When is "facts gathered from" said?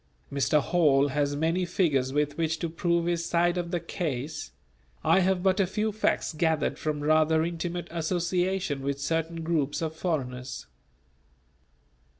5.91-7.01